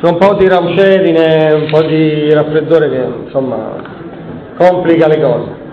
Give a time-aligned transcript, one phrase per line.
[0.00, 3.96] c'è un po' di raucedine, un po' di raffreddore che insomma
[4.56, 5.66] complica le cose.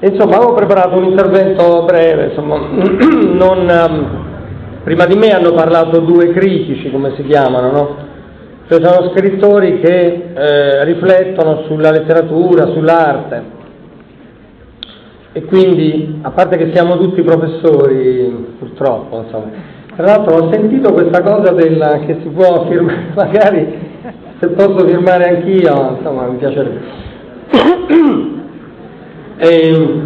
[0.00, 4.24] Insomma, avevo preparato un intervento breve, insomma, non, um,
[4.82, 7.96] prima di me hanno parlato due critici, come si chiamano, no?
[8.68, 13.60] Cioè sono scrittori che eh, riflettono sulla letteratura, sull'arte.
[15.32, 19.50] E quindi, a parte che siamo tutti professori, purtroppo, insomma.
[19.94, 23.90] Tra l'altro ho sentito questa cosa della, che si può firmare, magari
[24.38, 26.80] se posso firmare anch'io, insomma, mi piacerebbe.
[29.34, 30.00] E,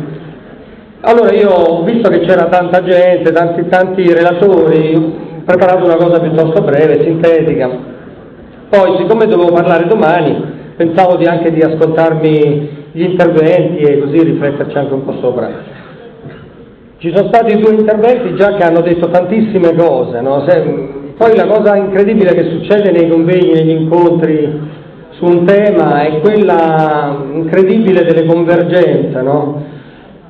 [1.01, 6.21] allora io ho visto che c'era tanta gente, tanti, tanti relatori, ho preparato una cosa
[6.21, 7.69] piuttosto breve, sintetica.
[8.71, 10.43] Poi, siccome dovevo parlare domani,
[10.77, 15.76] pensavo di anche di ascoltarmi gli interventi e così rifletterci anche un po' sopra.
[16.99, 20.45] Ci sono stati due interventi già che hanno detto tantissime cose, no?
[20.49, 24.61] Se, poi la cosa incredibile che succede nei convegni, negli incontri
[25.13, 29.23] su un tema è quella incredibile delle convergenze.
[29.23, 29.63] No?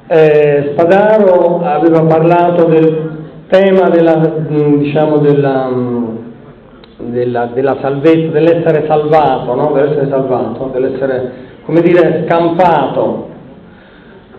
[0.06, 3.10] Eh, Spadaro aveva parlato del
[3.48, 4.14] tema della,
[4.48, 5.68] diciamo della,
[6.98, 9.72] della, della salvezza, dell'essere salvato, no?
[9.72, 11.32] dell'essere salvato, dell'essere,
[11.64, 13.28] come dire, scampato.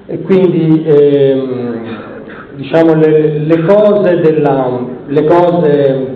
[0.06, 2.16] E quindi ehm,
[2.58, 4.20] diciamo le, le, cose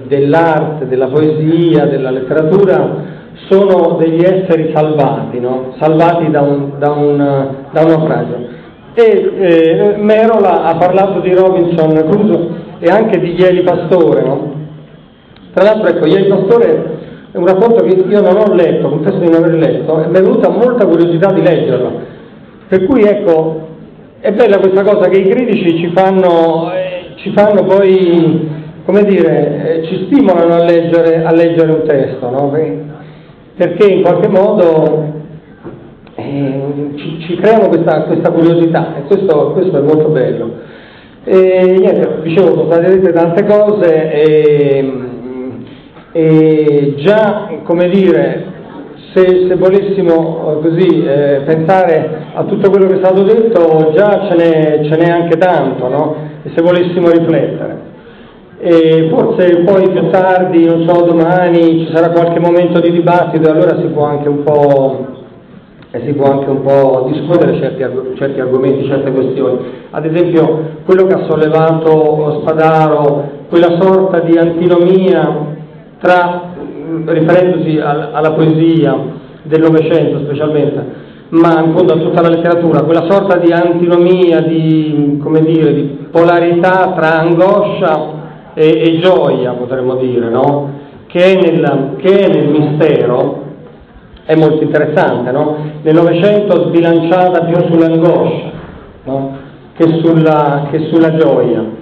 [0.08, 5.76] dell'arte, della poesia, della letteratura sono degli esseri salvati, no?
[5.80, 7.18] salvati da un, da un,
[7.72, 8.60] da un naufragio.
[8.94, 12.48] E eh, Merola ha parlato di Robinson Crusoe
[12.80, 14.22] e anche di Ieli Pastore.
[14.24, 14.54] No?
[15.54, 17.00] Tra l'altro, ecco, Ieli Pastore
[17.32, 20.18] è un rapporto che io non ho letto, confesso di non aver letto, e mi
[20.18, 21.92] è venuta molta curiosità di leggerlo.
[22.68, 23.70] Per cui, ecco,
[24.22, 28.48] è bella questa cosa che i critici ci fanno, eh, ci fanno poi,
[28.86, 32.56] come dire, eh, ci stimolano a leggere, a leggere un testo, no?
[33.56, 35.06] perché in qualche modo
[36.14, 36.62] eh,
[36.98, 40.54] ci, ci, creano questa, questa curiosità e questo, questo, è molto bello.
[41.24, 44.94] E, niente, dicevo, sono state dette tante cose e,
[46.12, 48.51] e già, come dire,
[49.14, 54.28] se, se volessimo eh, così eh, pensare a tutto quello che è stato detto, già
[54.30, 56.16] ce n'è, ce n'è anche tanto, no?
[56.44, 57.90] E se volessimo riflettere.
[58.60, 63.52] E forse poi più tardi, non so, domani ci sarà qualche momento di dibattito e
[63.52, 65.08] allora si può anche un po',
[65.92, 67.84] eh, anche un po discutere certi,
[68.18, 69.60] certi, argomenti, certe questioni.
[69.90, 75.58] Ad esempio quello che ha sollevato Spadaro, quella sorta di antinomia
[76.00, 76.51] tra,
[77.06, 78.98] riferendosi al, alla poesia
[79.44, 80.86] del Novecento specialmente,
[81.30, 86.94] ma in fondo a tutta la letteratura, quella sorta di antinomia, di, dire, di polarità
[86.96, 88.20] tra angoscia
[88.54, 90.80] e, e gioia, potremmo dire, no?
[91.08, 93.44] che, è nel, che è nel mistero,
[94.24, 95.58] è molto interessante, no?
[95.82, 98.52] Nel Novecento sbilanciata più sull'angoscia
[99.04, 99.38] no?
[99.74, 101.80] che, sulla, che, sulla, gioia.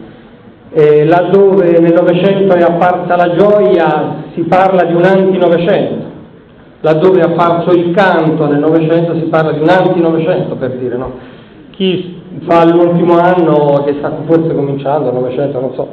[0.72, 6.06] E laddove nel Novecento è apparsa la gioia si parla di un anti-Novecento,
[6.81, 11.13] laddove è apparso il canto nel Novecento si parla di un anti-Novecento, per dire, no?
[11.72, 15.88] Chi fa l'ultimo anno, che sta forse cominciando, il Novecento, non so,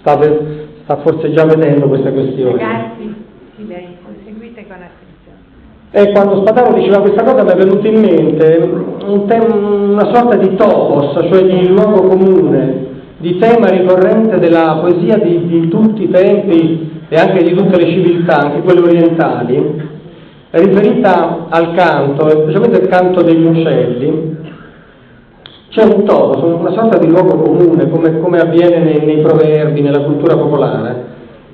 [0.00, 0.40] sta, per,
[0.84, 2.52] sta forse già vedendo queste questioni.
[2.52, 3.14] Ragazzi,
[3.56, 5.10] silenzio, seguite con attenzione.
[5.90, 8.70] E quando Spadaro diceva questa cosa mi è venuto in mente
[9.04, 12.90] un tem- una sorta di topos, cioè di luogo comune,
[13.22, 17.86] di tema ricorrente della poesia di, di tutti i tempi e anche di tutte le
[17.86, 19.80] civiltà, anche quelle orientali,
[20.50, 24.36] riferita al canto, specialmente al canto degli uccelli,
[25.68, 30.02] c'è un tono, una sorta di luogo comune, come, come avviene nei, nei, proverbi, nella
[30.02, 31.04] cultura popolare,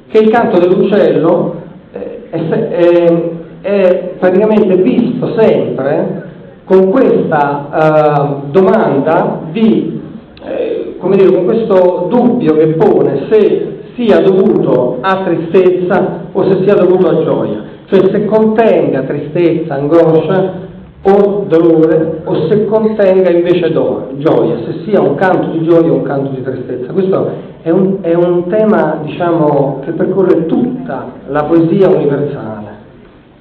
[0.09, 1.55] che il canto dell'uccello
[1.93, 3.31] eh, è,
[3.61, 6.25] è, praticamente visto sempre
[6.65, 10.01] con questa uh, domanda di,
[10.45, 16.63] eh, come dire, con questo dubbio che pone se sia dovuto a tristezza o se
[16.63, 20.67] sia dovuto a gioia, cioè se contenga tristezza, angoscia
[21.03, 25.95] o dolore o se contenga invece do, gioia, se sia un canto di gioia o
[25.95, 26.93] un canto di tristezza.
[26.93, 27.31] Questo
[27.63, 32.67] è un, è un tema diciamo, che percorre tutta la poesia universale.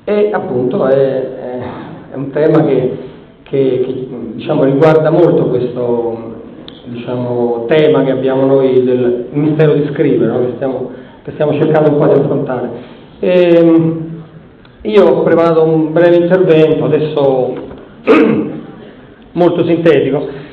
[0.04, 1.60] E appunto è, è,
[2.12, 2.98] è un tema che,
[3.44, 6.27] che, che diciamo, riguarda molto questo
[6.90, 10.40] diciamo, tema che abbiamo noi del mistero di scrivere, no?
[10.40, 10.92] che, stiamo,
[11.24, 12.70] che, stiamo, cercando un po' di affrontare.
[13.20, 14.06] E, ehm,
[14.82, 17.54] io ho preparato un breve intervento, adesso
[19.34, 20.46] molto sintetico.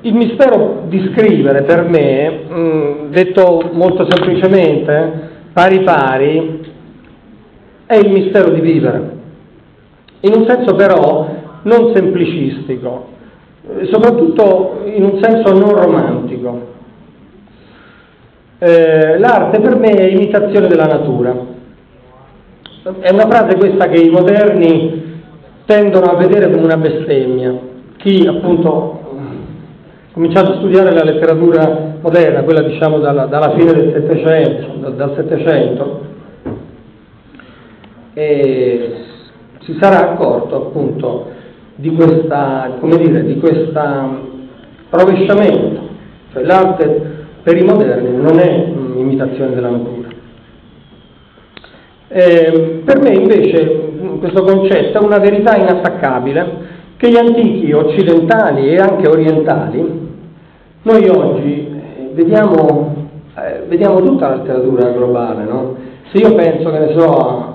[0.00, 6.66] Il mistero di scrivere per me, mh, detto molto semplicemente, pari pari,
[7.86, 9.16] è il mistero di vivere,
[10.20, 11.26] in un senso però
[11.62, 13.16] non semplicistico,
[13.90, 16.76] soprattutto in un senso non romantico.
[18.58, 21.56] Eh, l'arte per me è imitazione della natura.
[23.00, 25.22] È una frase questa che i moderni
[25.66, 27.56] tendono a vedere come una bestemmia.
[27.98, 33.92] Chi appunto ha cominciato a studiare la letteratura moderna, quella diciamo dalla, dalla fine del
[33.92, 36.06] Settecento, dal Settecento,
[38.14, 41.36] si sarà accorto appunto
[41.78, 44.18] di questa, come dire, di questa
[44.90, 45.80] rovesciamento,
[46.32, 50.08] cioè l'arte per i moderni non è imitazione della natura.
[52.08, 56.66] Eh, per me invece questo concetto è una verità inattaccabile
[56.96, 60.08] che gli antichi occidentali e anche orientali,
[60.82, 65.76] noi oggi eh, vediamo, eh, vediamo tutta la letteratura globale, no?
[66.10, 67.54] Se io penso, che ne so,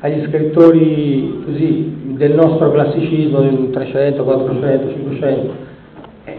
[0.00, 5.52] agli scrittori così, del nostro classicismo del 300, 400, 500,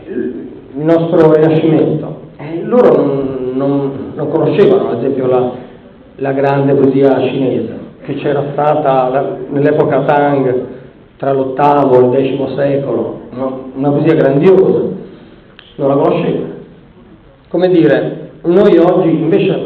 [0.10, 5.52] il nostro Rinascimento, eh, loro non, non, non, conoscevano ad esempio la,
[6.18, 10.66] la, grande poesia cinese che c'era stata la, nell'epoca Tang
[11.16, 13.72] tra l'ottavo e il X secolo, no?
[13.76, 14.82] una poesia grandiosa,
[15.76, 16.54] non la conoscevano.
[17.48, 19.66] Come dire, noi oggi invece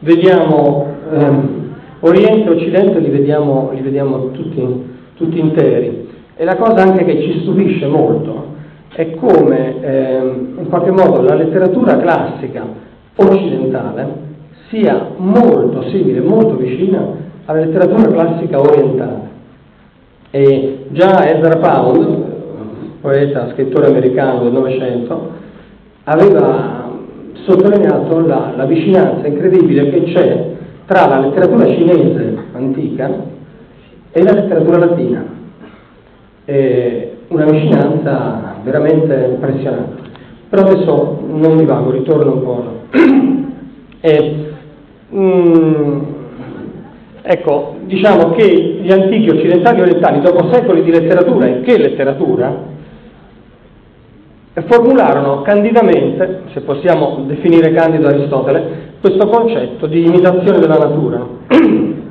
[0.00, 1.60] vediamo ehm,
[2.00, 4.90] Oriente e Occidente li vediamo, li vediamo tutti,
[5.22, 6.08] tutti, interi.
[6.36, 8.50] E la cosa anche che ci stupisce molto
[8.94, 10.20] è come eh,
[10.58, 12.64] in qualche modo la letteratura classica
[13.16, 14.30] occidentale
[14.68, 17.06] sia molto simile, molto vicina
[17.44, 19.30] alla letteratura classica orientale.
[20.30, 22.24] E già Ezra Pound,
[23.00, 25.30] poeta, scrittore americano del Novecento,
[26.04, 26.90] aveva
[27.44, 30.50] sottolineato la, la vicinanza incredibile che c'è
[30.86, 33.31] tra la letteratura cinese antica
[34.12, 35.24] e la letteratura latina.
[36.44, 40.10] È una vicinanza veramente impressionante.
[40.48, 42.64] Però adesso non mi vago, ritorno un po'.
[44.00, 44.52] E,
[45.14, 46.00] mm,
[47.22, 52.70] ecco, diciamo che gli antichi occidentali e orientali, dopo secoli di letteratura, e che letteratura,
[54.66, 61.26] formularono candidamente, se possiamo definire candido Aristotele, questo concetto di imitazione della natura.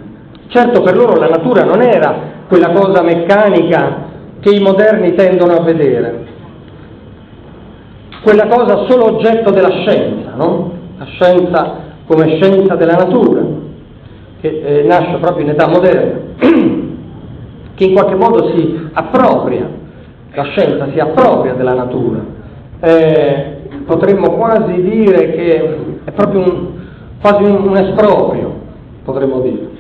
[0.52, 4.10] certo per loro la natura non era quella cosa meccanica
[4.42, 6.26] che i moderni tendono a vedere,
[8.22, 10.72] quella cosa solo oggetto della scienza, no?
[10.98, 11.76] la scienza
[12.06, 13.42] come scienza della natura,
[14.42, 16.20] che eh, nasce proprio in età moderna,
[17.76, 19.70] che in qualche modo si appropria,
[20.34, 22.20] la scienza si appropria della natura.
[22.82, 26.68] Eh, potremmo quasi dire che è proprio un,
[27.22, 28.54] quasi un, un esproprio,
[29.06, 29.71] potremmo dire.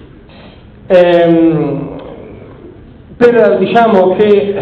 [0.93, 1.89] Ehm,
[3.15, 4.55] per, diciamo che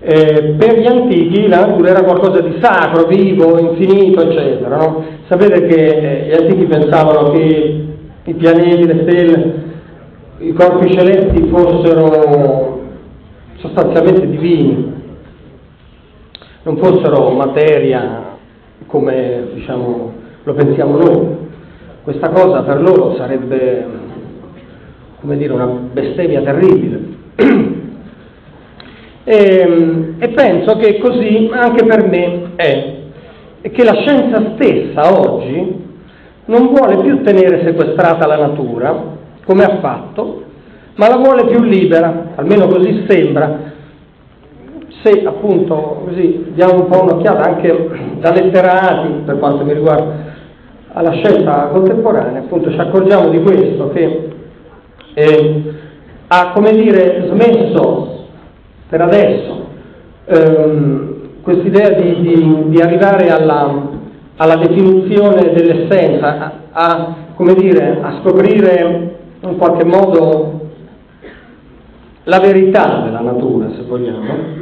[0.00, 4.76] eh, per gli antichi la natura era qualcosa di sacro, vivo, infinito, eccetera.
[4.76, 5.04] No?
[5.28, 7.84] Sapete che eh, gli antichi pensavano che
[8.24, 9.54] i pianeti, le stelle,
[10.38, 12.80] i corpi celesti fossero
[13.56, 14.92] sostanzialmente divini,
[16.62, 18.38] non fossero materia
[18.86, 20.12] come diciamo,
[20.44, 21.36] lo pensiamo noi.
[22.02, 23.86] Questa cosa per loro sarebbe,
[25.20, 27.00] come dire, una bestemmia terribile.
[29.24, 32.94] e, e penso che così anche per me è,
[33.60, 35.88] e che la scienza stessa oggi
[36.46, 40.42] non vuole più tenere sequestrata la natura, come ha fatto,
[40.96, 43.68] ma la vuole più libera, almeno così sembra,
[45.02, 50.28] se appunto così diamo un po' un'occhiata anche da letterati per quanto mi riguarda
[50.92, 54.29] alla scienza contemporanea, appunto ci accorgiamo di questo, che
[55.14, 55.62] eh,
[56.28, 58.26] ha, come dire, smesso
[58.88, 59.66] per adesso
[60.26, 63.88] ehm, quest'idea di, di, di, arrivare alla,
[64.36, 67.14] alla definizione dell'essenza, a, a,
[67.56, 70.60] dire, a scoprire in qualche modo
[72.24, 74.58] la verità della natura, se vogliamo,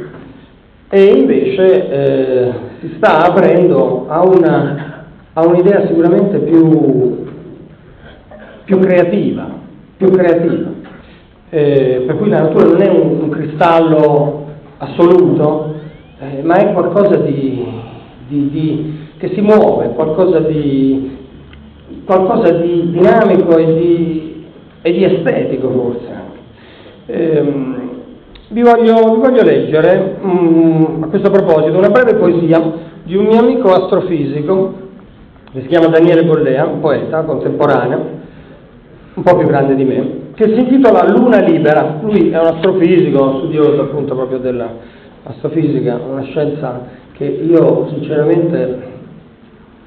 [0.89, 4.89] e invece eh, si sta aprendo a una
[5.39, 7.25] ha un'idea sicuramente più,
[8.65, 9.47] più creativa,
[9.99, 10.71] più creativa.
[11.49, 14.45] Eh, per cui la natura non è un, un cristallo
[14.77, 15.75] assoluto,
[16.19, 17.65] eh, ma è qualcosa di,
[18.29, 21.17] di, di, che si muove, qualcosa di,
[22.05, 24.45] qualcosa di dinamico e di,
[24.83, 26.27] e di estetico forse.
[27.07, 27.53] Eh,
[28.49, 32.61] vi, voglio, vi voglio, leggere um, a questo proposito una breve poesia
[33.03, 34.87] di un mio amico astrofisico
[35.51, 38.17] che si chiama Daniele Bollea, un poeta contemporaneo,
[39.19, 41.99] un po' più grande di me, che si intitola Luna Libera.
[42.01, 48.87] Lui è un astrofisico, studioso appunto proprio dell'astrofisica, una scienza che io sinceramente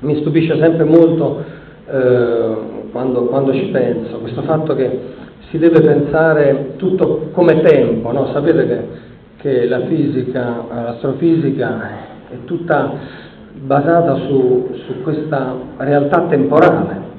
[0.00, 1.42] mi stupisce sempre molto
[1.90, 2.56] eh,
[2.92, 5.00] quando, quando, ci penso, questo fatto che
[5.48, 8.26] si deve pensare tutto come tempo, no?
[8.32, 8.80] sapete che,
[9.38, 11.88] che la fisica, l'astrofisica
[12.28, 12.92] è tutta
[13.54, 17.11] basata su, su questa realtà temporale,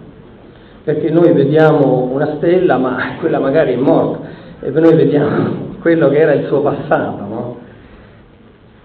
[0.83, 4.27] perché noi vediamo una stella, ma quella magari è morta,
[4.61, 7.57] e noi vediamo quello che era il suo passato, no?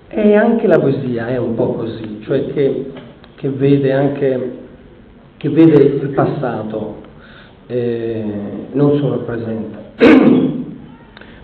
[0.09, 2.93] E anche la poesia è un po' così, cioè che,
[3.35, 4.67] che vede anche
[5.39, 6.97] che vede il passato,
[7.69, 8.25] eh,
[8.73, 9.79] non solo il presente.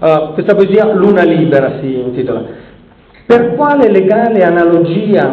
[0.01, 2.43] allora, questa poesia Luna Libera si intitola.
[3.25, 5.33] Per quale legale analogia,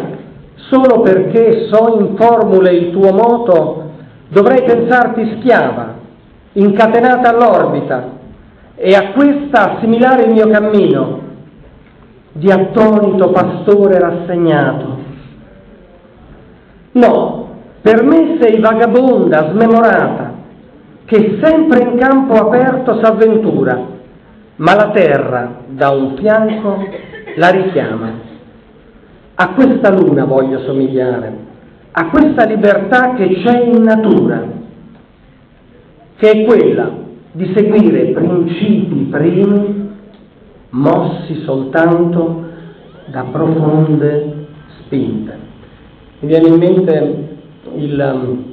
[0.70, 3.81] solo perché so in formule il tuo moto,
[4.32, 5.94] dovrei pensarti schiava,
[6.52, 8.20] incatenata all'orbita,
[8.74, 11.20] e a questa assimilare il mio cammino,
[12.32, 15.00] di attonito pastore rassegnato.
[16.92, 17.48] No,
[17.82, 20.32] per me sei vagabonda, smemorata,
[21.04, 23.78] che sempre in campo aperto s'avventura,
[24.56, 26.86] ma la terra da un fianco
[27.36, 28.30] la richiama.
[29.34, 31.50] A questa luna voglio somigliare,
[31.92, 34.42] a questa libertà che c'è in natura,
[36.16, 36.90] che è quella
[37.32, 39.90] di seguire principi primi
[40.70, 42.44] mossi soltanto
[43.06, 44.46] da profonde
[44.80, 45.38] spinte.
[46.20, 47.28] Mi viene in mente
[47.74, 48.44] il, um,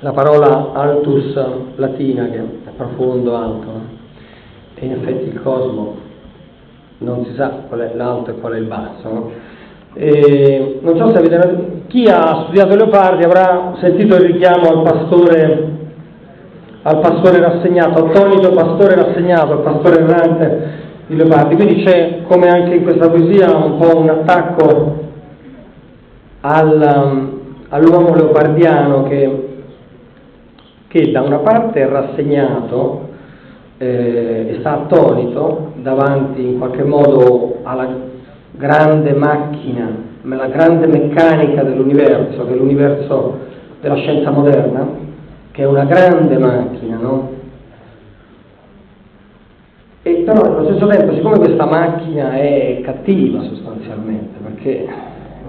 [0.00, 1.34] la parola altus
[1.76, 3.70] latina, che è profondo, alto,
[4.74, 5.96] e in effetti il cosmo
[6.98, 9.08] non si sa qual è l'alto e qual è il basso.
[9.08, 9.30] No?
[9.94, 15.70] E non so se avete, chi ha studiato Leopardi avrà sentito il richiamo al pastore,
[16.82, 20.70] al pastore rassegnato, attonito pastore rassegnato, al pastore errante
[21.06, 21.56] di Leopardi.
[21.56, 25.00] Quindi c'è, come anche in questa poesia, un po' un attacco
[26.40, 29.48] al, um, all'uomo leopardiano che,
[30.88, 33.08] che da una parte è rassegnato
[33.76, 38.10] eh, e sta attonito davanti in qualche modo alla
[38.62, 39.90] grande macchina,
[40.22, 43.38] alla grande meccanica dell'universo, che è l'universo
[43.80, 44.86] della scienza moderna,
[45.50, 47.30] che è una grande macchina, no?
[50.04, 54.88] E però allo stesso tempo, siccome questa macchina è cattiva sostanzialmente, perché è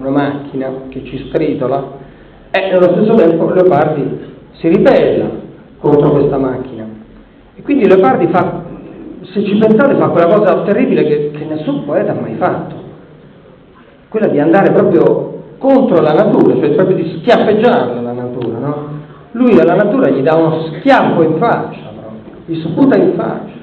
[0.00, 2.02] una macchina che ci stritola,
[2.50, 5.26] e nello stesso tempo Leopardi si ribella
[5.78, 6.84] contro questa macchina.
[7.54, 8.64] E quindi Leopardi fa,
[9.22, 12.83] se ci pensate, fa quella cosa terribile che, che nessun poeta ha mai fatto,
[14.14, 18.88] quella di andare proprio contro la natura, cioè proprio di schiaffeggiarla la natura, no?
[19.32, 23.54] Lui alla natura gli dà uno schiaffo in faccia, proprio, gli sputa in faccia,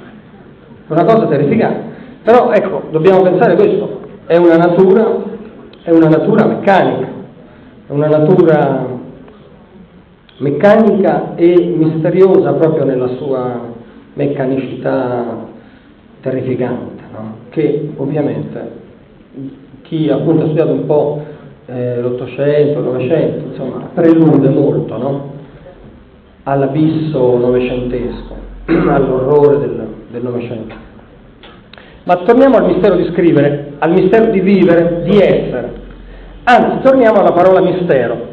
[0.87, 1.89] una cosa terrificante.
[2.23, 5.07] Però ecco, dobbiamo pensare questo, è una natura,
[5.83, 7.07] è una natura meccanica,
[7.87, 8.87] una natura
[10.39, 13.69] meccanica e misteriosa proprio nella sua
[14.15, 15.47] meccanicità
[16.19, 17.35] terrificante, no?
[17.51, 18.79] che ovviamente
[19.83, 21.23] chi appunto ha studiato un po'
[21.67, 25.31] eh, l'Ottocento, il Novecento, insomma, prelude molto no?
[26.43, 28.35] all'abisso novecentesco,
[28.65, 30.89] all'orrore del Novecento.
[32.03, 35.79] Ma torniamo al mistero di scrivere, al mistero di vivere, di essere.
[36.43, 38.29] Anzi, torniamo alla parola mistero.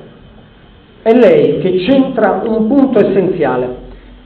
[1.02, 3.68] È lei che c'entra un punto essenziale,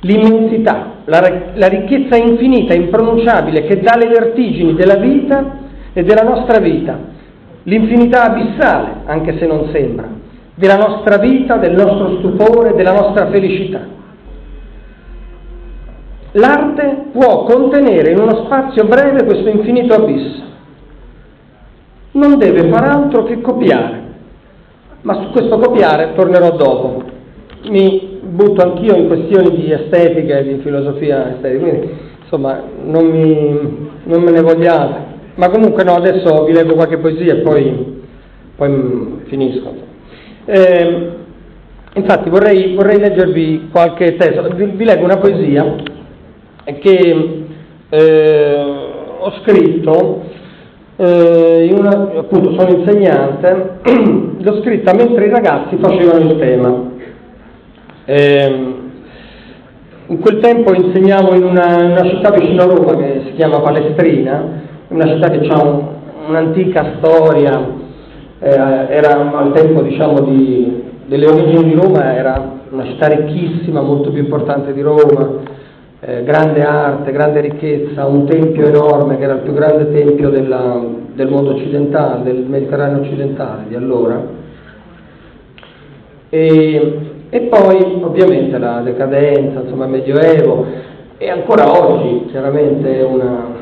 [0.01, 5.61] l'immensità, la, la ricchezza infinita, impronunciabile, che dà le vertigini della vita
[5.93, 6.99] e della nostra vita,
[7.65, 10.09] l'infinità abissale, anche se non sembra,
[10.55, 13.81] della nostra vita, del nostro stupore, della nostra felicità.
[16.33, 20.51] L'arte può contenere in uno spazio breve questo infinito abisso
[22.13, 24.01] non deve far altro che copiare.
[25.03, 27.03] Ma su questo copiare tornerò dopo.
[27.69, 31.91] Mi butto anch'io in questioni di estetica e di filosofia estetica, quindi
[32.23, 35.12] insomma non, mi, non me ne vogliate.
[35.35, 38.03] Ma comunque no, adesso vi leggo qualche poesia e poi,
[38.57, 39.75] poi finisco.
[40.45, 41.09] Eh,
[41.95, 45.75] infatti vorrei, vorrei, leggervi qualche testo, vi, vi leggo una poesia
[46.65, 47.45] che
[47.89, 48.65] eh,
[49.19, 50.23] ho scritto
[50.97, 53.79] eh, una, appunto sono insegnante,
[54.39, 56.91] l'ho scritta mentre i ragazzi facevano il tema.
[58.05, 58.81] Eh,
[60.07, 64.61] in quel tempo insegnavo in una, una, città vicino a Roma che si chiama Palestrina,
[64.93, 65.83] una città che ha un,
[66.29, 67.67] un'antica storia,
[68.39, 74.11] eh, era al tempo diciamo, di, delle origini di Roma, era una città ricchissima, molto
[74.11, 75.41] più importante di Roma,
[76.01, 80.81] eh, grande arte, grande ricchezza, un tempio enorme che era il più grande tempio della,
[81.15, 84.41] del mondo occidentale, del Mediterraneo occidentale di allora.
[86.29, 90.67] E, e poi ovviamente la decadenza, insomma il Medioevo
[91.19, 93.62] e ancora oggi chiaramente una,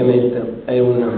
[0.00, 1.08] ovviamente è una,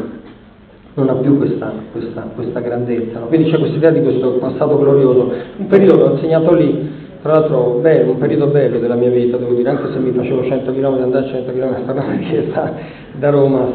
[0.94, 3.18] non ha più questa, questa, questa grandezza.
[3.18, 3.26] No?
[3.26, 7.32] Quindi c'è questa idea di questo passato glorioso, un periodo che ho insegnato lì, tra
[7.32, 10.72] l'altro bello, un periodo bello della mia vita, devo dire, anche se mi facevo 100
[10.72, 12.72] km andare 100 km tornare, perché sta,
[13.18, 13.68] da Roma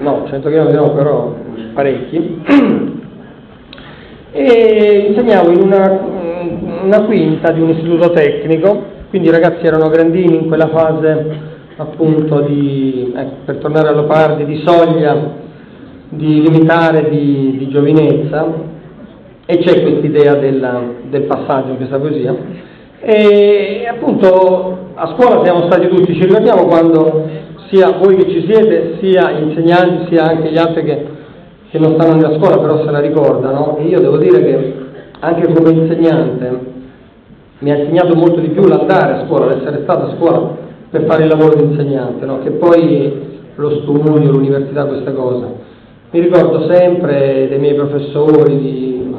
[0.00, 1.34] no, 100 km no, però
[1.72, 2.42] parecchi.
[4.36, 6.00] E insegnavo in una,
[6.82, 12.40] una quinta di un istituto tecnico, quindi i ragazzi erano grandini in quella fase appunto
[12.40, 15.42] di, ecco, per tornare a Lopardi, di soglia
[16.08, 18.46] di limitare di, di giovinezza
[19.46, 22.34] e c'è questa idea del, del passaggio in questa poesia.
[23.00, 27.28] E appunto a scuola siamo stati tutti, ci ricordiamo quando
[27.70, 31.06] sia voi che ci siete, sia gli insegnanti, sia anche gli altri che,
[31.70, 34.74] che non stanno nella scuola, però se la ricordano, e io devo dire che
[35.18, 36.72] anche come insegnante
[37.58, 40.63] mi ha insegnato molto di più l'andare a scuola, l'essere stato a scuola
[40.94, 42.38] per fare il lavoro di insegnante, no?
[42.38, 43.12] che poi
[43.56, 45.46] lo studio, l'università, queste cose.
[46.12, 49.14] Mi ricordo sempre dei miei professori, di,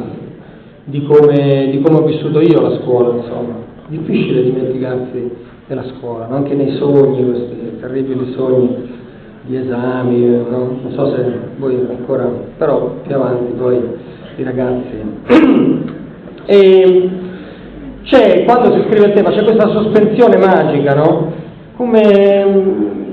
[0.85, 3.55] di, come, di come ho vissuto io la scuola, insomma.
[3.87, 5.31] Difficile dimenticarsi
[5.67, 6.35] della scuola, no?
[6.37, 8.93] anche nei sogni, questi terribili sogni
[9.41, 10.79] di esami, no?
[10.81, 11.25] non so se
[11.57, 13.81] voi ancora, però più avanti poi
[14.37, 15.83] i ragazzi.
[16.47, 17.09] E
[18.03, 21.33] c'è, quando si scrive il tema, c'è questa sospensione magica, no?
[21.75, 23.03] Come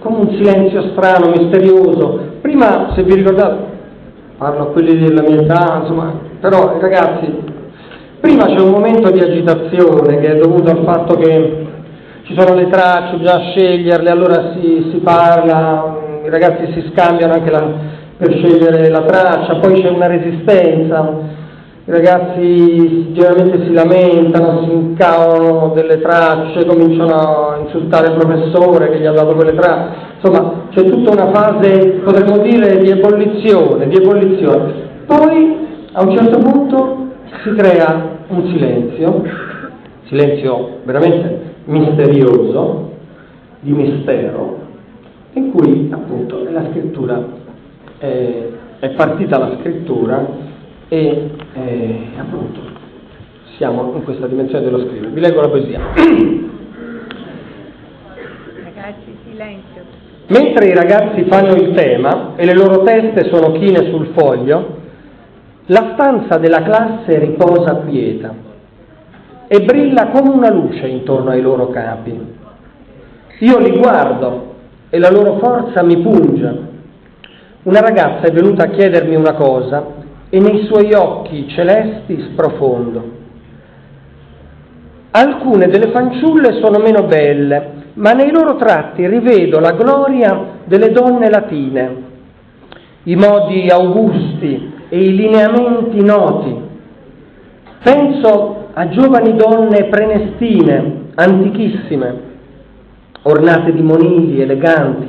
[0.00, 2.38] come un silenzio strano, misterioso.
[2.40, 3.56] Prima, se vi ricordate,
[4.36, 7.30] parlo a quelli della mia età, insomma, però ragazzi,
[8.18, 11.66] prima c'è un momento di agitazione che è dovuto al fatto che
[12.22, 17.50] ci sono le tracce, bisogna sceglierle, allora si, si parla, i ragazzi si scambiano anche
[17.50, 17.66] la,
[18.16, 21.38] per scegliere la traccia, poi c'è una resistenza
[21.84, 29.00] i ragazzi generalmente si lamentano, si incavano delle tracce, cominciano a insultare il professore che
[29.00, 33.96] gli ha dato quelle tracce, insomma c'è tutta una fase, potremmo dire, di ebollizione, di
[33.96, 34.72] ebollizione.
[35.06, 35.56] Poi
[35.92, 37.06] a un certo punto
[37.42, 39.22] si crea un silenzio,
[40.04, 42.90] silenzio veramente misterioso,
[43.60, 44.58] di mistero,
[45.32, 47.22] in cui appunto scrittura
[47.98, 50.26] è, è partita la scrittura
[50.92, 52.60] e eh, appunto
[53.56, 55.12] siamo in questa dimensione dello scrivere.
[55.12, 55.78] Vi leggo la poesia.
[58.64, 59.82] Ragazzi, silenzio.
[60.26, 64.78] Mentre i ragazzi fanno il tema e le loro teste sono chine sul foglio,
[65.66, 68.34] la stanza della classe riposa quieta
[69.46, 72.18] e brilla come una luce intorno ai loro capi.
[73.40, 74.54] Io li guardo
[74.90, 76.68] e la loro forza mi punge.
[77.62, 79.99] Una ragazza è venuta a chiedermi una cosa
[80.30, 83.18] e nei suoi occhi celesti sprofondo.
[85.10, 91.28] Alcune delle fanciulle sono meno belle, ma nei loro tratti rivedo la gloria delle donne
[91.28, 91.96] latine,
[93.02, 96.56] i modi augusti e i lineamenti noti.
[97.82, 102.14] Penso a giovani donne prenestine, antichissime,
[103.22, 105.08] ornate di monili eleganti,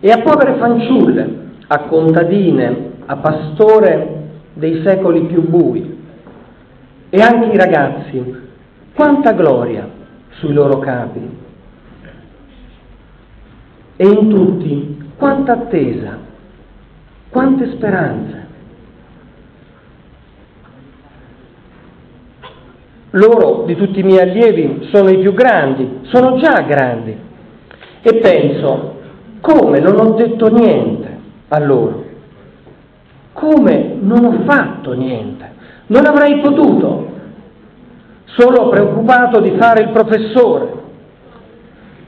[0.00, 4.20] e a povere fanciulle, a contadine, a pastore
[4.54, 6.00] dei secoli più bui.
[7.10, 8.36] E anche i ragazzi,
[8.94, 9.88] quanta gloria
[10.38, 11.40] sui loro capi.
[13.96, 16.18] E in tutti, quanta attesa,
[17.28, 18.40] quante speranze.
[23.10, 27.14] Loro, di tutti i miei allievi, sono i più grandi, sono già grandi.
[28.00, 29.00] E penso,
[29.40, 32.11] come non ho detto niente a loro?
[33.42, 35.50] Come non ho fatto niente?
[35.86, 37.10] Non avrei potuto,
[38.26, 40.72] solo preoccupato di fare il professore,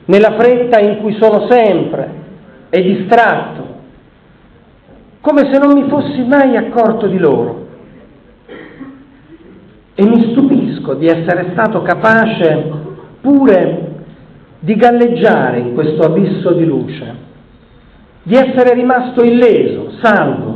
[0.05, 2.09] nella fretta in cui sono sempre
[2.71, 3.67] e distratto,
[5.21, 7.67] come se non mi fossi mai accorto di loro.
[9.97, 12.71] E mi stupisco di essere stato capace
[13.21, 13.93] pure
[14.61, 17.15] di galleggiare in questo abisso di luce,
[18.23, 20.54] di essere rimasto illeso, salvo,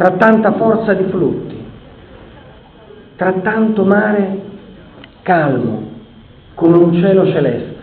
[0.00, 1.62] tra tanta forza di flutti,
[3.16, 4.40] tra tanto mare
[5.20, 5.82] calmo,
[6.54, 7.76] come un cielo celeste.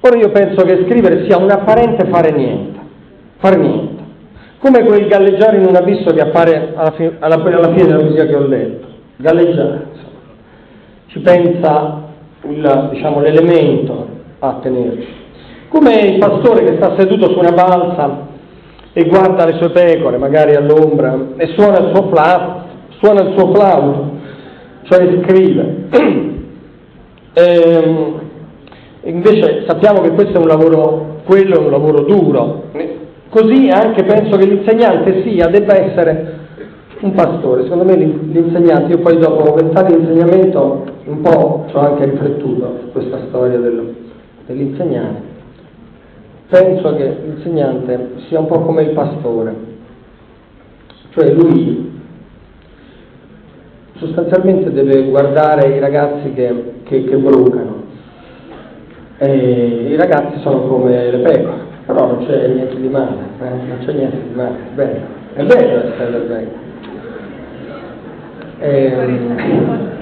[0.00, 2.80] Ora io penso che scrivere sia un apparente fare niente,
[3.36, 4.02] fare niente,
[4.58, 8.26] come quel galleggiare in un abisso che appare alla, fi- alla, alla fine della poesia
[8.26, 9.86] che ho letto, galleggiare.
[11.06, 12.08] ci pensa
[12.48, 14.08] il, diciamo, l'elemento
[14.40, 15.22] a tenerci.
[15.68, 18.32] Come il pastore che sta seduto su una balsa
[18.96, 22.62] e guarda le sue pecore, magari all'ombra, e suona il suo flauto,
[23.00, 24.10] suona il suo flauto,
[24.84, 25.76] cioè scrive.
[27.32, 28.20] e, ehm,
[29.02, 32.62] invece sappiamo che questo è un lavoro, quello è un lavoro duro.
[33.30, 36.42] Così anche penso che l'insegnante sia, debba essere
[37.00, 37.64] un pastore.
[37.64, 42.78] Secondo me l'insegnante, io poi dopo vent'anni di insegnamento un po' ci ho anche riflettuto
[42.80, 43.92] su questa storia del,
[44.46, 45.33] dell'insegnante.
[46.48, 49.54] Penso che l'insegnante sia un po' come il pastore,
[51.10, 52.00] cioè lui
[53.96, 57.82] sostanzialmente deve guardare i ragazzi che, che, che brucano.
[59.18, 63.48] E I ragazzi sono come le pecore, però non c'è niente di male, eh?
[63.48, 65.00] non c'è niente di male, è bello,
[65.34, 66.62] è bello essere del bene.
[68.58, 69.92] Ehm,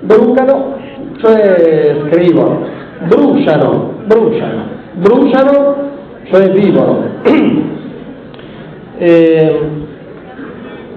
[0.00, 0.76] brucano,
[1.18, 2.66] cioè scrivono,
[3.06, 5.76] bruciano, bruciano, bruciano,
[6.24, 7.02] cioè vivono.
[8.96, 9.60] E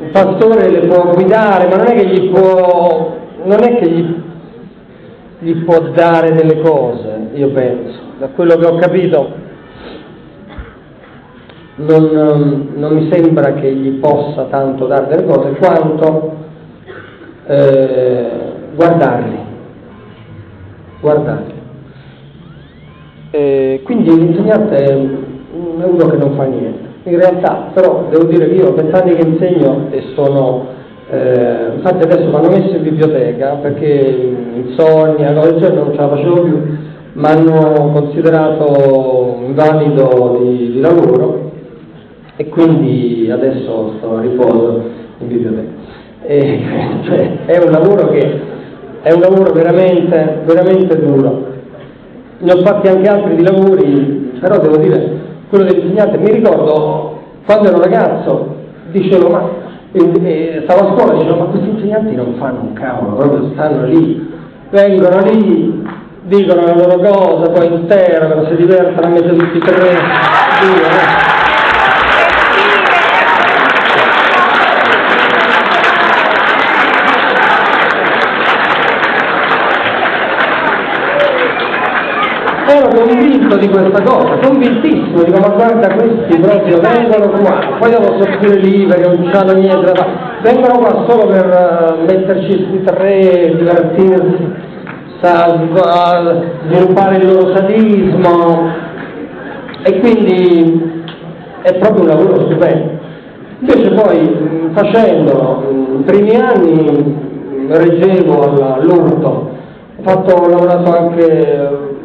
[0.04, 4.16] il pastore le può guidare, ma non è che gli può, non è che gli,
[5.40, 9.46] gli può dare delle cose, io penso, da quello che ho capito
[11.78, 16.46] non, non, mi sembra che gli possa tanto dare delle cose quanto
[17.48, 18.30] eh,
[18.76, 19.38] guardarli,
[21.00, 21.54] guardarli.
[23.32, 26.86] E quindi l'insegnante è uno che non fa niente.
[27.04, 30.68] In realtà, però, devo dire che io ho vent'anni che insegno e sono,
[31.10, 36.10] eh, infatti adesso mi hanno messo in biblioteca perché insonnia, cose del non ce la
[36.10, 36.62] facevo più,
[37.14, 41.52] mi hanno considerato invalido di, di lavoro
[42.36, 44.82] e quindi adesso sto a riposo
[45.20, 45.87] in biblioteca.
[46.28, 46.62] E,
[47.08, 48.42] cioè, è un lavoro che
[49.02, 51.56] è un lavoro veramente, veramente duro.
[52.40, 57.70] Ne ho fatti anche altri di lavori, però devo dire, quello dell'insegnante, mi ricordo quando
[57.70, 58.56] ero ragazzo,
[58.92, 59.50] dicevo, ma
[59.94, 63.86] eh, stavo a scuola e dicevo, ma questi insegnanti non fanno un cavolo, proprio stanno
[63.86, 64.30] lì,
[64.70, 65.88] vengono lì,
[66.24, 71.36] dicono la loro cosa, poi interrogano, si divertono a mettere tutti i tre.
[82.78, 88.22] Ero convinto di questa cosa, convintissimo, dico ma guarda questi proprio vengono qua, poi dopo
[88.22, 90.12] sono pure perché non c'hanno niente da fare,
[90.44, 94.54] vengono qua solo per uh, metterci tre, divertirsi,
[95.22, 95.58] sa,
[96.68, 98.86] sviluppare il loro sadismo.
[99.84, 101.04] E quindi
[101.62, 103.00] è proprio un lavoro stupendo.
[103.60, 105.64] Invece poi facendolo,
[106.00, 107.16] i primi anni
[107.70, 109.28] reggevo all'urto,
[109.98, 111.96] ho, fatto, ho lavorato anche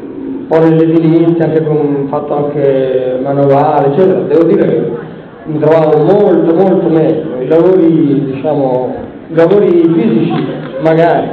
[0.53, 4.91] po' nell'edilizia, anche con, fatto anche manovale, eccetera, devo dire che
[5.45, 8.95] mi trovavo molto molto meglio, i lavori, diciamo,
[9.29, 10.47] i lavori fisici
[10.83, 11.29] magari.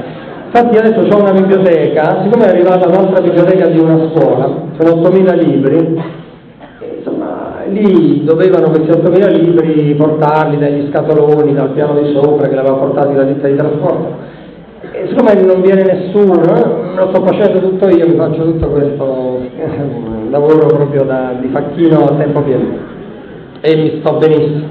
[0.46, 5.38] Infatti adesso ho una biblioteca, siccome è arrivata un'altra biblioteca di una scuola, sono 8.000
[5.38, 6.02] libri,
[6.98, 12.76] insomma, lì dovevano questi 8.000 libri portarli dagli scatoloni, dal piano di sopra che l'aveva
[12.76, 14.38] portati la ditta di trasporto
[14.92, 19.42] e siccome non viene nessuno, eh, lo sto facendo tutto io, mi faccio tutto questo
[19.58, 22.98] eh, lavoro proprio da, di facchino a tempo pieno
[23.62, 24.68] e mi sto benissimo,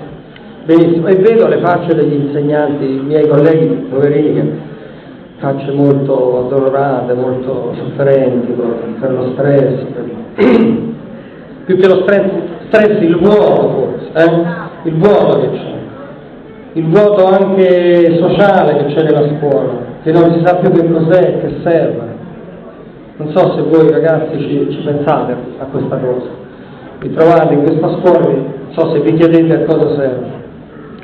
[0.65, 1.07] benissimo.
[1.07, 4.61] E vedo le facce degli insegnanti, i miei colleghi poverini,
[5.39, 8.55] facce molto addolorate, molto sofferenti
[9.01, 10.45] per lo stress, per...
[11.65, 12.31] più che lo stress,
[12.69, 14.89] stress il vuoto forse, eh?
[14.89, 15.75] il vuoto che c'è,
[16.73, 21.41] il vuoto anche sociale che c'è nella scuola che non si sa più che cos'è,
[21.41, 22.17] che serve.
[23.17, 26.27] Non so se voi ragazzi ci, ci pensate a questa cosa.
[27.01, 30.39] Vi trovate in questa scuola, non so se vi chiedete a cosa serve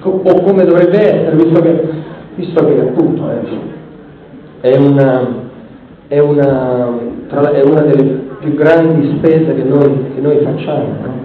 [0.07, 1.89] o come dovrebbe essere, visto che,
[2.35, 5.27] visto che appunto è, è, una,
[6.09, 6.89] è, una,
[7.29, 8.05] è, una, delle
[8.41, 10.87] più grandi spese che noi, che noi facciamo.
[11.01, 11.23] No?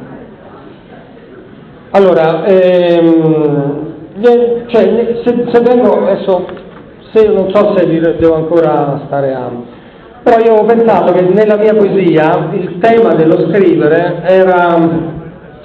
[1.92, 3.88] Allora, ehm,
[4.68, 6.46] cioè, se, se vengo adesso
[7.14, 9.50] se non so se devo ancora stare a...
[10.22, 14.78] Però io ho pensato che nella mia poesia il tema dello scrivere era,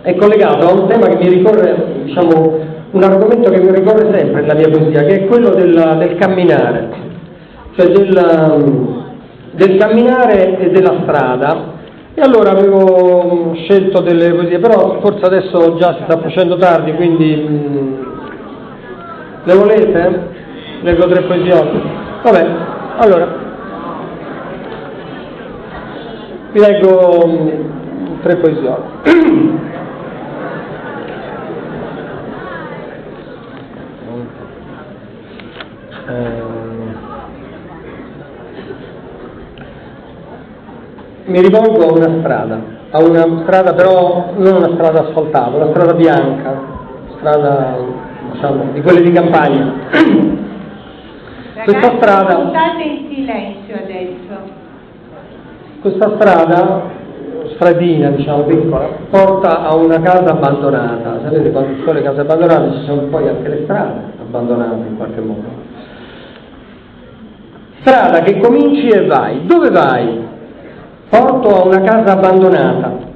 [0.02, 2.58] è collegato a un tema che mi ricorre, diciamo,
[2.92, 6.88] un argomento che mi ricorre sempre nella mia poesia, che è quello del, del camminare,
[7.76, 9.04] cioè del,
[9.52, 11.72] del camminare e della strada.
[12.16, 18.02] E allora avevo scelto delle poesie, però forse adesso già si sta facendo tardi, quindi
[19.46, 20.33] Le volete?
[20.84, 21.54] Leggo tre poesie.
[22.22, 22.46] Vabbè,
[22.98, 23.26] allora,
[26.52, 28.76] vi leggo mm, tre poesie.
[36.06, 36.96] Ehm,
[41.24, 45.94] mi rivolgo a una strada, a una strada però non una strada asfaltata, una strada
[45.94, 46.60] bianca,
[47.16, 47.76] strada
[48.32, 50.42] diciamo di quelle di campagna.
[51.64, 54.62] Questa strada, state in silenzio adesso.
[55.80, 56.82] questa strada,
[57.54, 61.20] stradina diciamo piccola, porta a una casa abbandonata.
[61.22, 64.96] Sapete quando ci sono le case abbandonate ci sono poi anche le strade abbandonate in
[64.96, 65.42] qualche modo.
[67.80, 69.46] Strada che cominci e vai.
[69.46, 70.26] Dove vai?
[71.08, 73.12] Porto a una casa abbandonata.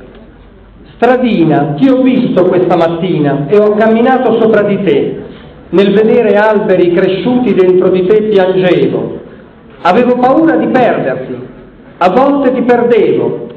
[0.94, 5.26] Stradina, ti ho visto questa mattina e ho camminato sopra di te.
[5.70, 9.20] Nel vedere alberi cresciuti dentro di te piangevo.
[9.82, 11.36] Avevo paura di perderti.
[11.98, 13.48] A volte ti perdevo.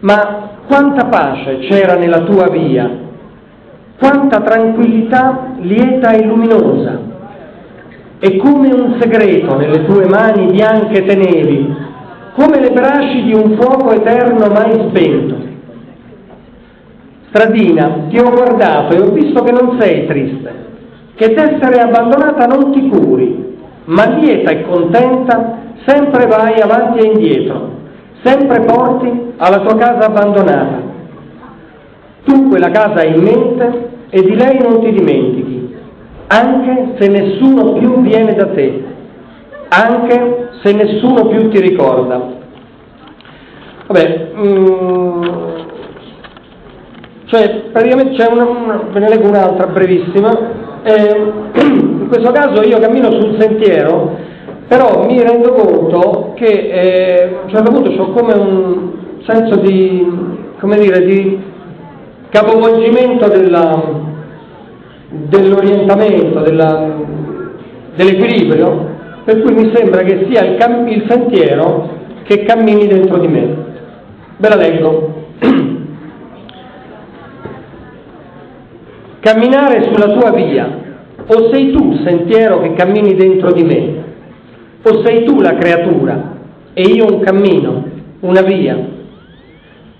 [0.00, 2.90] Ma quanta pace c'era nella tua via.
[3.98, 7.00] Quanta tranquillità lieta e luminosa.
[8.18, 11.74] E come un segreto nelle tue mani bianche tenevi,
[12.34, 15.36] come le braci di un fuoco eterno mai spento.
[17.28, 20.54] Stradina, ti ho guardato e ho visto che non sei triste,
[21.16, 27.70] che d'essere abbandonata non ti curi, ma lieta e contenta sempre vai avanti e indietro,
[28.22, 30.94] sempre porti alla tua casa abbandonata.
[32.24, 35.74] Tu quella casa hai in mente e di lei non ti dimentichi,
[36.26, 38.84] anche se nessuno più viene da te,
[39.68, 42.34] anche se nessuno più ti ricorda.
[43.86, 45.22] Vabbè, mm,
[47.26, 50.30] cioè praticamente c'è una, una- ve ne leggo un'altra brevissima.
[50.82, 54.16] Eh, in questo caso io cammino sul sentiero,
[54.68, 58.90] però mi rendo conto che eh, a un certo punto ho come un
[59.26, 60.06] senso di,
[60.60, 61.38] come dire, di
[62.30, 63.82] capovolgimento della,
[65.08, 66.94] dell'orientamento, della-
[67.96, 71.88] dell'equilibrio, per cui mi sembra che sia il, cam- il sentiero
[72.24, 73.56] che cammini dentro di me.
[74.36, 75.24] Ve la leggo.
[79.26, 80.68] Camminare sulla tua via,
[81.26, 84.04] o sei tu sentiero che cammini dentro di me,
[84.84, 86.34] o sei tu la creatura
[86.72, 87.84] e io un cammino,
[88.20, 88.78] una via,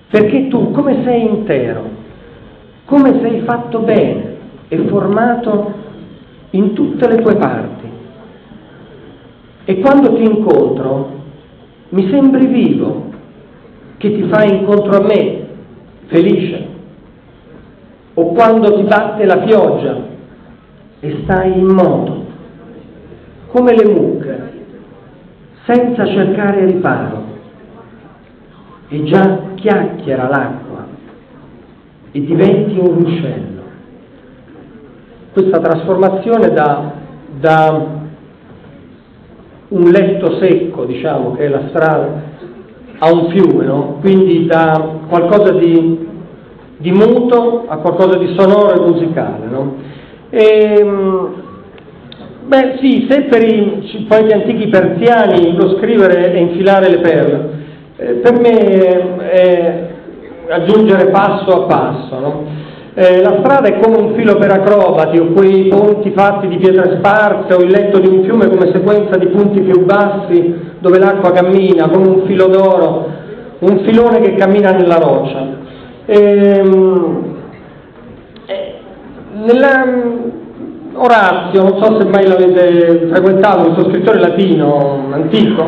[0.09, 1.89] perché tu come sei intero,
[2.85, 4.37] come sei fatto bene
[4.69, 5.73] e formato
[6.51, 7.89] in tutte le tue parti.
[9.65, 11.09] E quando ti incontro
[11.89, 13.11] mi sembri vivo,
[13.97, 15.47] che ti fai incontro a me,
[16.05, 16.75] felice.
[18.19, 19.95] O quando ti batte la pioggia
[21.01, 22.25] e stai in moto,
[23.51, 24.53] come le mucche,
[25.65, 27.25] senza cercare riparo.
[28.87, 30.87] E già chiacchiera l'acqua
[32.11, 33.61] e diventi un ruscello.
[35.33, 36.93] Questa trasformazione da,
[37.39, 37.85] da
[39.67, 42.23] un letto secco, diciamo, che è la strada,
[42.97, 43.97] a un fiume, no?
[43.99, 46.06] quindi da qualcosa di,
[46.77, 49.45] di muto a qualcosa di sonoro e musicale.
[49.49, 49.75] No?
[50.29, 50.85] E,
[52.45, 57.49] beh sì, se per i poeti antichi persiani lo scrivere e infilare le perle,
[57.97, 59.87] eh, per me è
[60.49, 62.19] aggiungere passo a passo.
[62.19, 62.65] No?
[62.93, 66.97] Eh, la strada è come un filo per acrobati o quei ponti fatti di pietre
[66.97, 71.31] sparse o il letto di un fiume come sequenza di punti più bassi dove l'acqua
[71.31, 73.07] cammina, come un filo d'oro,
[73.59, 75.45] un filone che cammina nella roccia.
[76.09, 77.35] Ehm,
[78.45, 78.73] eh,
[79.43, 79.85] nella,
[80.93, 85.65] Orazio, non so se mai l'avete frequentato, questo scrittore latino antico,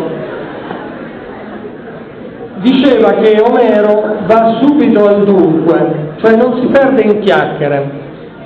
[2.61, 7.91] diceva che Omero va subito al dunque, cioè non si perde in chiacchiere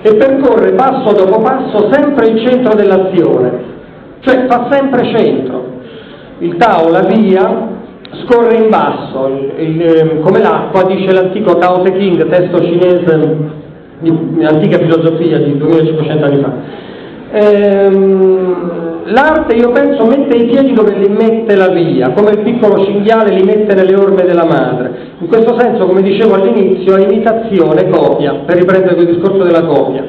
[0.02, 3.52] e percorre passo dopo passo sempre il centro dell'azione,
[4.22, 5.72] cioè fa sempre centro.
[6.40, 7.73] Il Tao, la via,
[8.26, 13.62] scorre in basso, il, il, come l'acqua, dice l'antico Tao Te Ching, testo cinese
[14.00, 16.52] di, antica filosofia di 2500 anni fa.
[17.32, 22.84] Ehm, l'arte, io penso, mette i piedi dove li mette la via, come il piccolo
[22.84, 24.92] cinghiale li mette nelle orme della madre.
[25.20, 30.06] In questo senso, come dicevo all'inizio, è imitazione, copia, per riprendere quel discorso della copia.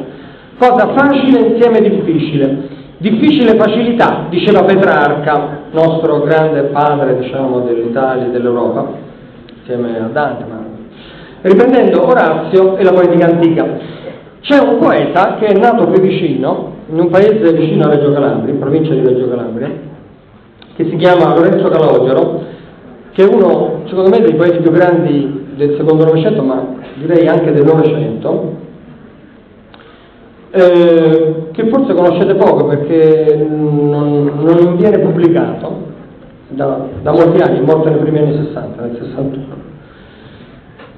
[0.59, 2.74] Cosa facile insieme difficile.
[2.97, 8.87] Difficile facilità, diceva Petrarca, nostro grande padre diciamo, dell'Italia e dell'Europa,
[9.59, 10.65] insieme a Dante, ma...
[11.43, 13.67] riprendendo Orazio e la poetica antica.
[14.41, 18.53] C'è un poeta che è nato più vicino, in un paese vicino a Reggio Calabria,
[18.53, 19.71] in provincia di Reggio Calabria,
[20.77, 22.43] che si chiama Lorenzo Calogero,
[23.13, 26.65] che è uno, secondo me, dei poeti più grandi del secondo Novecento, ma
[26.97, 28.63] direi anche del Novecento,
[30.57, 35.83] eh, che forse conoscete poco perché non, non viene pubblicato
[36.51, 39.63] da, da, molti anni, è morto nei primi anni 60, nel 61.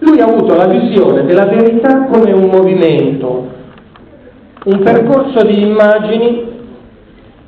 [0.01, 3.47] Lui ha avuto la visione della verità come un movimento,
[4.64, 6.55] un percorso di immagini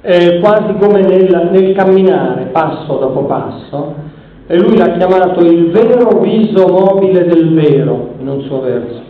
[0.00, 3.94] eh, quasi come nel, nel camminare, passo dopo passo,
[4.46, 9.07] e lui l'ha chiamato il vero viso mobile del vero in un suo verso.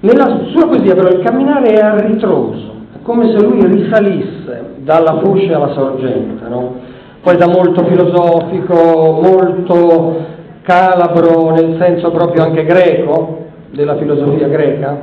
[0.00, 5.20] Nella sua poesia però il camminare è a ritroso, è come se lui risalisse dalla
[5.22, 6.74] foce alla sorgente, no?
[7.22, 10.24] poi da molto filosofico, molto
[10.62, 14.98] calabro nel senso proprio anche greco, della filosofia greca,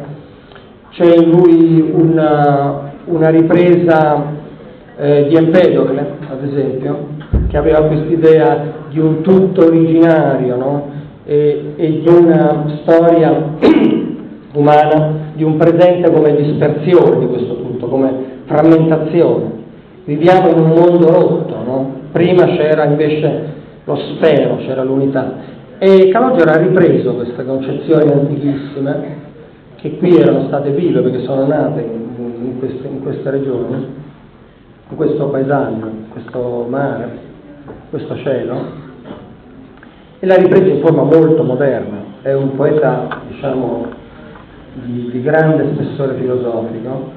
[0.91, 4.23] c'è in lui una, una ripresa
[4.97, 7.07] eh, di Empedocle, ad esempio,
[7.47, 10.91] che aveva quest'idea di un tutto originario no?
[11.25, 13.55] e, e di una storia
[14.53, 18.11] umana di un presente come dispersione di questo tutto, come
[18.45, 19.61] frammentazione.
[20.05, 21.91] Viviamo in un mondo rotto, no?
[22.11, 23.51] prima c'era invece
[23.85, 25.51] lo sfero, c'era l'unità.
[25.79, 29.21] E Calogero ha ripreso queste concezioni antichissime,
[29.75, 33.85] che qui erano state vive perché sono nate in, in, queste, in queste regioni,
[34.89, 37.09] in questo paesaggio, in questo mare,
[37.65, 38.81] in questo cielo,
[40.19, 42.11] e l'ha ripreso in forma molto moderna.
[42.21, 43.87] È un poeta, diciamo,
[44.73, 47.11] di, di grande spessore filosofico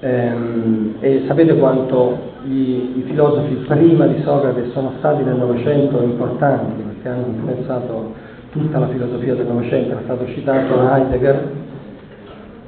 [0.00, 6.82] ehm, e sapete quanto gli, i filosofi prima di Socrate sono stati nel Novecento importanti
[6.82, 8.14] perché hanno influenzato
[8.50, 11.50] tutta la filosofia del Novecento, è stato citato Heidegger,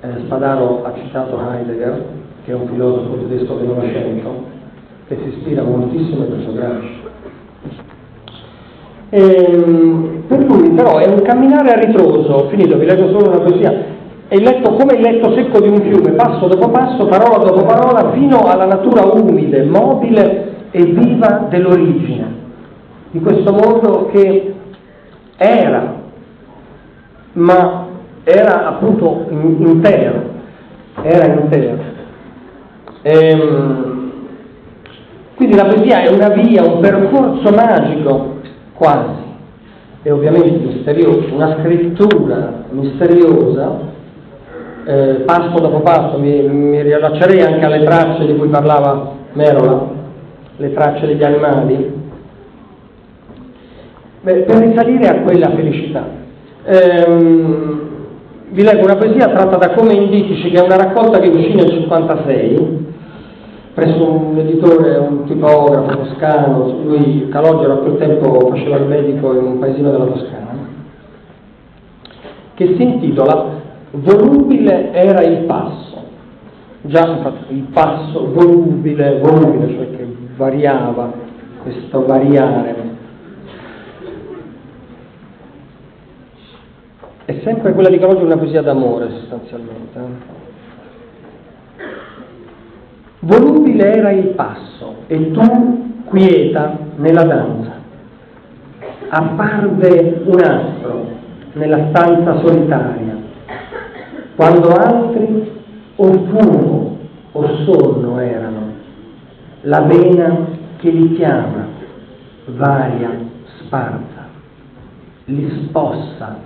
[0.00, 2.02] eh, Spadaro ha citato Heidegger,
[2.44, 4.44] che è un filosofo tedesco del Novecento,
[5.08, 7.03] che si ispira moltissimo a questo Gramsci.
[9.16, 13.72] Ehm, per lui però è un camminare a ritroso, finito, vi leggo solo una poesia,
[14.26, 18.10] è letto come il letto secco di un fiume, passo dopo passo, parola dopo parola,
[18.10, 22.26] fino alla natura umile, mobile e viva dell'origine,
[23.12, 24.52] di questo mondo che
[25.36, 25.94] era,
[27.34, 27.86] ma
[28.24, 30.22] era appunto intero,
[31.02, 31.78] era intero.
[33.02, 34.12] Ehm,
[35.36, 38.33] quindi la poesia è una via, un percorso magico
[38.74, 39.22] quasi,
[40.02, 43.92] e ovviamente misterioso, una scrittura misteriosa,
[44.86, 49.86] eh, passo dopo passo, mi, mi riallaccerei anche alle tracce di cui parlava Merola,
[50.56, 52.02] le tracce degli animali,
[54.24, 56.02] Beh, per risalire a quella felicità.
[56.64, 57.80] Ehm,
[58.48, 61.68] vi leggo una poesia tratta da Come Inditici, che è una raccolta che uscì nel
[61.68, 62.86] 56,
[63.74, 69.44] presso un editore, un tipografo toscano, lui Calogero a quel tempo faceva il medico in
[69.44, 70.58] un paesino della Toscana,
[72.54, 73.62] che si intitola
[73.96, 75.82] Volubile era il passo.
[76.82, 80.06] Già il passo volubile, volubile, cioè che
[80.36, 81.12] variava,
[81.62, 82.92] questo variare.
[87.24, 89.98] È sempre quella di Calogero una poesia d'amore sostanzialmente.
[89.98, 90.43] Eh?
[93.24, 97.72] Volubile era il passo e tu quieta nella danza.
[99.08, 101.06] Apparve un astro
[101.54, 103.16] nella stanza solitaria,
[104.36, 105.52] quando altri
[105.96, 106.98] o fumo
[107.32, 108.72] o sonno erano,
[109.62, 111.66] la vena che li chiama,
[112.44, 113.10] varia,
[113.60, 114.28] sparsa,
[115.24, 116.36] li spossa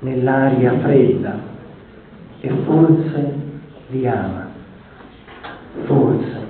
[0.00, 1.36] nell'aria fredda
[2.40, 3.34] e forse
[3.90, 4.47] li ama
[5.84, 6.46] forse.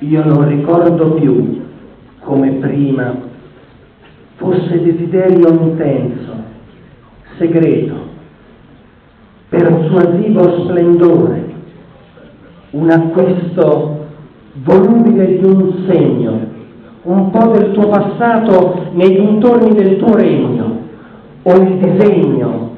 [0.00, 1.66] Io non ricordo più
[2.20, 3.14] come prima
[4.36, 6.32] fosse desiderio intenso,
[7.36, 7.94] segreto,
[9.48, 11.54] persuasivo splendore,
[12.70, 14.06] un acquisto
[14.62, 16.38] volubile di un segno,
[17.02, 20.82] un po' del tuo passato nei dintorni del tuo regno,
[21.42, 22.70] o il disegno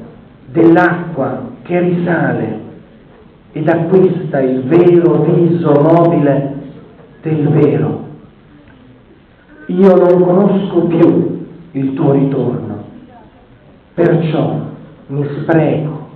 [0.51, 2.59] dell'acqua che risale
[3.53, 6.55] ed acquista il vero viso mobile
[7.21, 8.09] del vero.
[9.67, 12.83] Io non conosco più il tuo ritorno,
[13.93, 14.59] perciò
[15.07, 16.09] mi spreco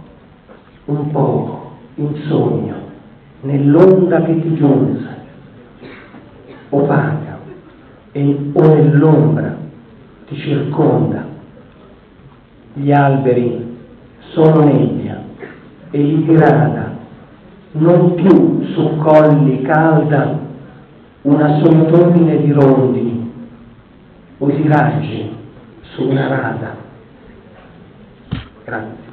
[0.85, 2.73] un poco in sogno
[3.41, 5.07] nell'onda che ti giunse,
[6.69, 7.39] opaca
[8.11, 9.55] e, o nell'ombra
[10.27, 11.33] ti circonda.
[12.73, 13.77] Gli alberi
[14.31, 15.21] sono nebbia
[15.91, 16.94] e li grada
[17.77, 20.39] non più su colli calda
[21.23, 23.31] una solitudine di rondini
[24.37, 25.35] o di raggi
[25.81, 26.75] su una rada.
[28.63, 29.04] Grazie.